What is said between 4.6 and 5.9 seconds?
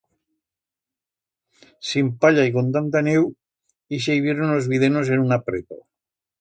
vídenos en un apreto.